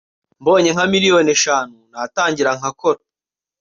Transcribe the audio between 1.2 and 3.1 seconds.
eshanu natangira ngakora